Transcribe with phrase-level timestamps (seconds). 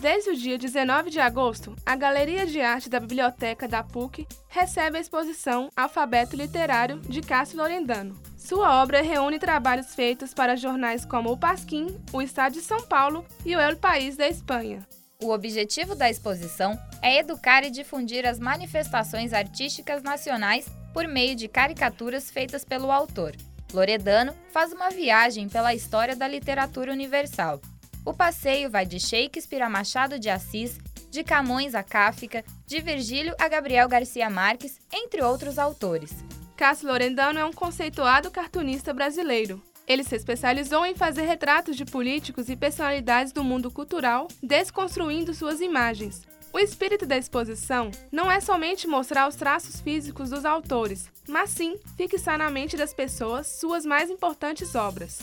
[0.00, 4.98] Desde o dia 19 de agosto, a Galeria de Arte da Biblioteca da PUC recebe
[4.98, 8.16] a exposição Alfabeto Literário de Cássio Lorendano.
[8.36, 13.26] Sua obra reúne trabalhos feitos para jornais como o Pasquim, o Estado de São Paulo
[13.44, 14.86] e o El País da Espanha.
[15.22, 21.48] O objetivo da exposição é educar e difundir as manifestações artísticas nacionais por meio de
[21.48, 23.34] caricaturas feitas pelo autor.
[23.72, 27.60] Loredano faz uma viagem pela história da literatura universal
[28.06, 30.78] o passeio vai de Shakespeare a Machado de Assis,
[31.10, 36.14] de Camões a Kafka, de Virgílio a Gabriel Garcia Marques, entre outros autores.
[36.56, 39.60] Cássio Lorendano é um conceituado cartunista brasileiro.
[39.86, 45.60] Ele se especializou em fazer retratos de políticos e personalidades do mundo cultural, desconstruindo suas
[45.60, 46.22] imagens.
[46.52, 51.78] O espírito da exposição não é somente mostrar os traços físicos dos autores, mas sim
[51.96, 55.20] fixar na mente das pessoas suas mais importantes obras.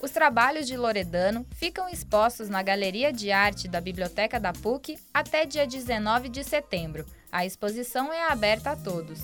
[0.00, 5.44] Os trabalhos de Loredano ficam expostos na Galeria de Arte da Biblioteca da PUC até
[5.44, 7.04] dia 19 de setembro.
[7.30, 9.20] A exposição é aberta a todos.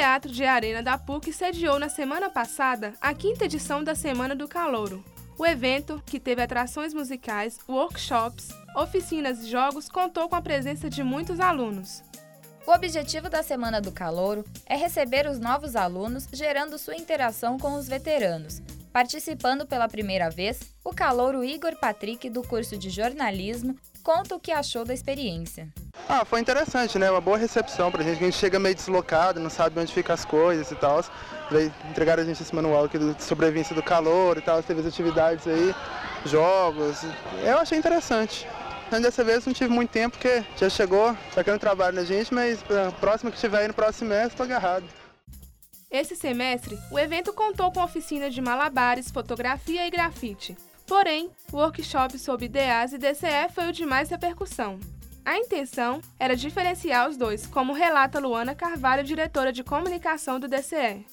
[0.00, 4.48] Teatro de Arena da PUC sediou na semana passada a quinta edição da Semana do
[4.48, 5.04] Calouro.
[5.36, 11.02] O evento, que teve atrações musicais, workshops, oficinas e jogos, contou com a presença de
[11.02, 12.02] muitos alunos.
[12.66, 17.74] O objetivo da Semana do Calouro é receber os novos alunos, gerando sua interação com
[17.74, 18.62] os veteranos.
[18.90, 24.50] Participando pela primeira vez, o calouro Igor Patrick, do curso de jornalismo, conta o que
[24.50, 25.68] achou da experiência.
[26.08, 27.10] Ah, foi interessante, né?
[27.10, 30.24] Uma boa recepção pra gente, a gente chega meio deslocado, não sabe onde ficam as
[30.24, 31.04] coisas e tal.
[31.88, 35.46] Entregaram a gente esse manual aqui de sobrevivência do calor e tal, teve as atividades
[35.46, 35.74] aí,
[36.26, 37.04] jogos.
[37.44, 38.46] Eu achei interessante.
[38.90, 42.58] Dessa vez não tive muito tempo, porque já chegou, tá querendo trabalho na gente, mas
[42.70, 44.84] a próxima que tiver aí no próximo semestre, tô agarrado.
[45.88, 50.56] Esse semestre, o evento contou com oficina de malabares, fotografia e grafite.
[50.88, 54.80] Porém, o workshop sobre DAs e DCE foi o de mais repercussão.
[55.24, 61.04] A intenção era diferenciar os dois, como relata Luana Carvalho, diretora de comunicação do DCE.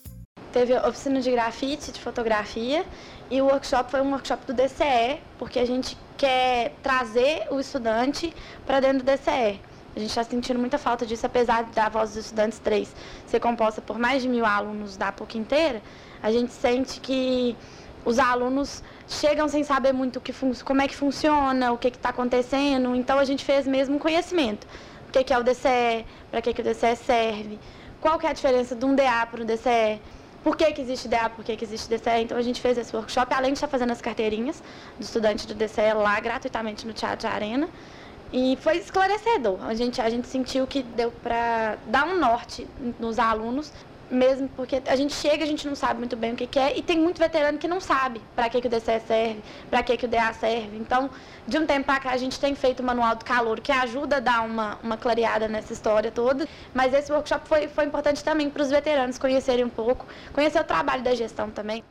[0.53, 2.85] Teve oficina de grafite, de fotografia,
[3.29, 8.33] e o workshop foi um workshop do DCE, porque a gente quer trazer o estudante
[8.65, 9.59] para dentro do DCE.
[9.95, 13.81] A gente está sentindo muita falta disso, apesar da Voz dos Estudantes 3 ser composta
[13.81, 15.81] por mais de mil alunos da PUC inteira,
[16.23, 17.57] a gente sente que
[18.07, 22.95] os alunos chegam sem saber muito que como é que funciona, o que está acontecendo,
[22.95, 24.65] então a gente fez mesmo um conhecimento.
[25.09, 27.59] O que, que é o DCE, para que, que o DCE serve,
[27.99, 29.99] qual que é a diferença de um DA para o DCE,
[30.41, 32.21] por que, que existe DA, por que, que existe DCE.
[32.21, 34.63] Então a gente fez esse workshop, além de estar fazendo as carteirinhas
[34.97, 37.67] do estudante do DCE lá gratuitamente no Teatro de Arena.
[38.31, 39.57] E foi esclarecedor.
[39.65, 42.65] A gente, a gente sentiu que deu para dar um norte
[42.99, 43.71] nos alunos
[44.09, 46.77] mesmo porque a gente chega, a gente não sabe muito bem o que, que é,
[46.77, 49.97] e tem muito veterano que não sabe para que, que o DCE serve, para que,
[49.97, 50.77] que o DA serve.
[50.77, 51.09] Então,
[51.47, 54.17] de um tempo para cá, a gente tem feito o Manual do Calor, que ajuda
[54.17, 58.49] a dar uma, uma clareada nessa história toda, mas esse workshop foi, foi importante também
[58.49, 61.83] para os veteranos conhecerem um pouco, conhecer o trabalho da gestão também.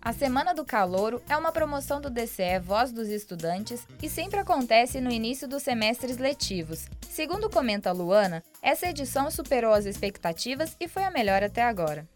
[0.00, 5.00] A Semana do Calouro é uma promoção do DCE Voz dos Estudantes e sempre acontece
[5.00, 6.86] no início dos semestres letivos.
[7.10, 12.06] Segundo comenta Luana, essa edição superou as expectativas e foi a melhor até agora.